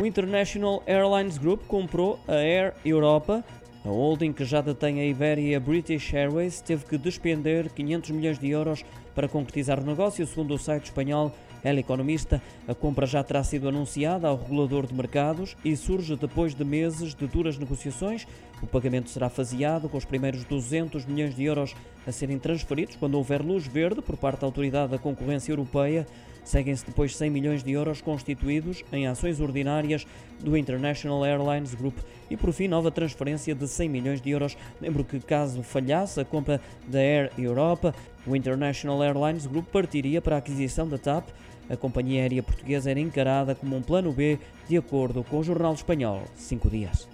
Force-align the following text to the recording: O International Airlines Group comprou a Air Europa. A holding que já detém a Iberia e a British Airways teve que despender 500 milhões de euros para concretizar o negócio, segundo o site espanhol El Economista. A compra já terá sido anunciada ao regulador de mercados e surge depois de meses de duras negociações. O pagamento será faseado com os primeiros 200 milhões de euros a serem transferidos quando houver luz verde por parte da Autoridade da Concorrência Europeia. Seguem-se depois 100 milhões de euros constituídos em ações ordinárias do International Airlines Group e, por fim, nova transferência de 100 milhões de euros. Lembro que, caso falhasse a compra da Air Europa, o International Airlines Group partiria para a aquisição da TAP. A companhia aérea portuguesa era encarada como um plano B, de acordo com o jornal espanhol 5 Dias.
O 0.00 0.04
International 0.04 0.82
Airlines 0.88 1.38
Group 1.38 1.66
comprou 1.68 2.18
a 2.26 2.34
Air 2.34 2.74
Europa. 2.84 3.44
A 3.84 3.88
holding 3.88 4.32
que 4.32 4.44
já 4.44 4.60
detém 4.60 5.00
a 5.00 5.06
Iberia 5.06 5.52
e 5.52 5.54
a 5.54 5.60
British 5.60 6.12
Airways 6.12 6.60
teve 6.60 6.84
que 6.84 6.98
despender 6.98 7.70
500 7.70 8.10
milhões 8.10 8.38
de 8.38 8.50
euros 8.50 8.84
para 9.14 9.28
concretizar 9.28 9.78
o 9.78 9.84
negócio, 9.84 10.26
segundo 10.26 10.54
o 10.54 10.58
site 10.58 10.86
espanhol 10.86 11.32
El 11.62 11.78
Economista. 11.78 12.42
A 12.66 12.74
compra 12.74 13.06
já 13.06 13.22
terá 13.22 13.44
sido 13.44 13.68
anunciada 13.68 14.26
ao 14.26 14.36
regulador 14.36 14.84
de 14.84 14.94
mercados 14.94 15.56
e 15.64 15.76
surge 15.76 16.16
depois 16.16 16.56
de 16.56 16.64
meses 16.64 17.14
de 17.14 17.26
duras 17.28 17.56
negociações. 17.56 18.26
O 18.60 18.66
pagamento 18.66 19.10
será 19.10 19.28
faseado 19.28 19.88
com 19.88 19.96
os 19.96 20.04
primeiros 20.04 20.42
200 20.44 21.06
milhões 21.06 21.36
de 21.36 21.44
euros 21.44 21.72
a 22.04 22.10
serem 22.10 22.38
transferidos 22.38 22.96
quando 22.96 23.14
houver 23.14 23.42
luz 23.42 23.64
verde 23.66 24.02
por 24.02 24.16
parte 24.16 24.40
da 24.40 24.46
Autoridade 24.46 24.90
da 24.90 24.98
Concorrência 24.98 25.52
Europeia. 25.52 26.04
Seguem-se 26.44 26.84
depois 26.84 27.16
100 27.16 27.30
milhões 27.30 27.64
de 27.64 27.72
euros 27.72 28.00
constituídos 28.02 28.84
em 28.92 29.06
ações 29.06 29.40
ordinárias 29.40 30.06
do 30.40 30.56
International 30.56 31.24
Airlines 31.24 31.74
Group 31.74 31.96
e, 32.30 32.36
por 32.36 32.52
fim, 32.52 32.68
nova 32.68 32.90
transferência 32.90 33.54
de 33.54 33.66
100 33.66 33.88
milhões 33.88 34.20
de 34.20 34.30
euros. 34.30 34.56
Lembro 34.80 35.04
que, 35.04 35.18
caso 35.20 35.62
falhasse 35.62 36.20
a 36.20 36.24
compra 36.24 36.60
da 36.86 36.98
Air 36.98 37.32
Europa, 37.38 37.94
o 38.26 38.36
International 38.36 39.02
Airlines 39.02 39.46
Group 39.46 39.66
partiria 39.68 40.20
para 40.20 40.36
a 40.36 40.38
aquisição 40.38 40.86
da 40.86 40.98
TAP. 40.98 41.28
A 41.68 41.76
companhia 41.76 42.20
aérea 42.20 42.42
portuguesa 42.42 42.90
era 42.90 43.00
encarada 43.00 43.54
como 43.54 43.74
um 43.74 43.82
plano 43.82 44.12
B, 44.12 44.38
de 44.68 44.76
acordo 44.76 45.24
com 45.24 45.38
o 45.38 45.44
jornal 45.44 45.72
espanhol 45.72 46.22
5 46.36 46.68
Dias. 46.68 47.08